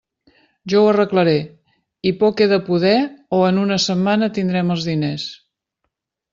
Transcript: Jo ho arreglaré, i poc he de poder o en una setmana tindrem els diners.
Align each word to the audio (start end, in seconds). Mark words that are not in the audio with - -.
Jo 0.71 0.79
ho 0.85 0.87
arreglaré, 0.93 1.35
i 2.11 2.15
poc 2.23 2.41
he 2.45 2.49
de 2.55 2.59
poder 2.71 2.95
o 3.41 3.45
en 3.53 3.63
una 3.67 3.81
setmana 3.87 4.33
tindrem 4.41 4.77
els 4.77 4.89
diners. 4.93 5.31